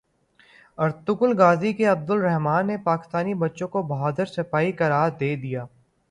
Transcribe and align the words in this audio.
Ertugrul 0.77 1.33
Ghazi 1.37 1.73
کے 1.73 1.85
Abdurrahman 1.85 2.67
نے 2.67 2.77
پاکستانی 2.85 3.33
بچوں 3.43 3.67
کو 3.67 3.81
بہادر 3.87 4.25
سپاہی 4.25 4.71
قرار 4.71 5.09
دے 5.19 5.35
دیا 5.35 5.65